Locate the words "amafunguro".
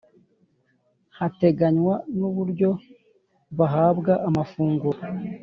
4.27-4.99